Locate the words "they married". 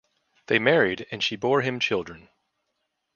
0.47-1.05